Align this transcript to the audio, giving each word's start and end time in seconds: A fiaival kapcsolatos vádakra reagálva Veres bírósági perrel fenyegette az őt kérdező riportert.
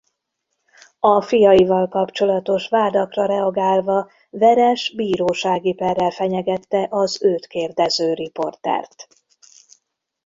A 0.99 1.21
fiaival 1.21 1.87
kapcsolatos 1.87 2.69
vádakra 2.69 3.25
reagálva 3.25 4.09
Veres 4.29 4.93
bírósági 4.95 5.73
perrel 5.73 6.11
fenyegette 6.11 6.87
az 6.89 7.23
őt 7.23 7.47
kérdező 7.47 8.13
riportert. 8.13 9.07